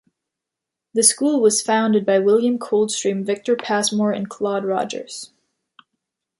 The 0.95 1.03
School 1.03 1.39
was 1.41 1.61
founded 1.61 2.07
by 2.07 2.17
William 2.17 2.57
Coldstream, 2.57 3.23
Victor 3.23 3.55
Pasmore 3.55 4.11
and 4.13 4.27
Claude 4.27 4.65
Rogers. 4.65 5.29